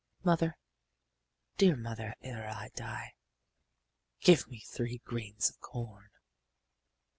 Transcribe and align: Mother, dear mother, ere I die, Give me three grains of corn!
Mother, 0.23 0.57
dear 1.57 1.75
mother, 1.75 2.15
ere 2.23 2.49
I 2.49 2.69
die, 2.73 3.13
Give 4.19 4.47
me 4.49 4.57
three 4.61 4.97
grains 5.05 5.51
of 5.51 5.59
corn! 5.59 6.09